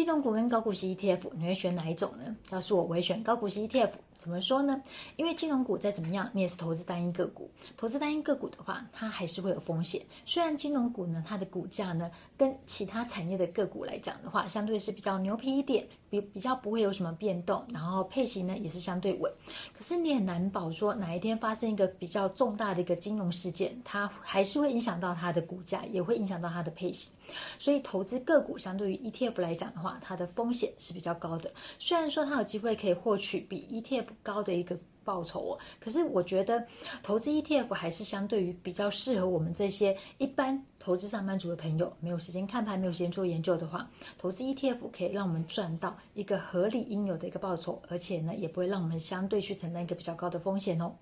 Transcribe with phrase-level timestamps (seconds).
[0.00, 2.34] 金融股跟高股息 ETF，你会选哪一种呢？
[2.48, 3.90] 告诉我，我会选高股息 ETF。
[4.20, 4.80] 怎么说呢？
[5.16, 7.50] 因为金融股再怎么样，你也是投资单一个股。
[7.74, 10.04] 投资单一个股的话，它还是会有风险。
[10.26, 19.32] 虽然金融股呢，它的股价呢，跟其他产业的个股来讲的话，相对是比较牛皮一点，比比较不会有什么变动，然后配型呢也是相对稳。
[19.74, 27.10] 可是你很难保说哪一天发生一个比较重大的一个金融事件，它还是会影响到它的股价，也会影响到它的配型。
[27.58, 31.50] 所以投资个股相对于 ETF 来讲的话，它的风险是比较高的。
[31.78, 36.64] 虽然说它有机会可以获取比 ETF 高的一个报酬哦，可是我觉得
[37.02, 50.94] 投资 ETF 还是相对于比较适合我们这些一般投资上班族的朋友，没有时间看盘，没有时间做研究的话，投资 ETF 可以让我们赚到一个合理应有的一个报酬，而且呢，也不会让我们相对去承担一个比较高的风险哦。